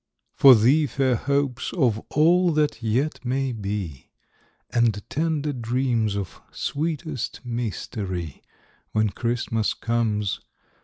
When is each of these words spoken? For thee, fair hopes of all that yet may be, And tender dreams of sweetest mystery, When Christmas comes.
For 0.33 0.55
thee, 0.55 0.87
fair 0.87 1.15
hopes 1.15 1.71
of 1.73 1.99
all 2.09 2.51
that 2.53 2.81
yet 2.81 3.23
may 3.23 3.51
be, 3.51 4.09
And 4.71 5.07
tender 5.11 5.53
dreams 5.53 6.15
of 6.15 6.41
sweetest 6.51 7.41
mystery, 7.45 8.41
When 8.93 9.09
Christmas 9.09 9.75
comes. 9.75 10.39